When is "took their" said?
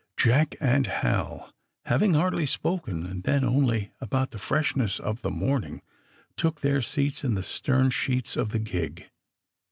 6.35-6.81